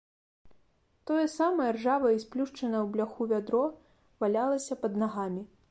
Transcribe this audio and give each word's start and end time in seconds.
Тое 1.09 1.25
самае 1.33 1.69
ржавае 1.77 2.13
і 2.15 2.23
сплюшчанае 2.25 2.81
ў 2.83 2.87
бляху 2.97 3.21
вядро 3.35 3.65
валялася 4.25 4.73
пад 4.87 5.01
нагамі. 5.03 5.43